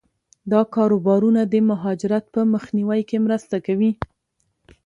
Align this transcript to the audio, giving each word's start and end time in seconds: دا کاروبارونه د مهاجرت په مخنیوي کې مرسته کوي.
دا 0.51 0.61
کاروبارونه 0.75 1.41
د 1.47 1.55
مهاجرت 1.69 2.25
په 2.33 2.41
مخنیوي 2.53 3.01
کې 3.09 3.17
مرسته 3.25 3.55
کوي. 3.65 3.91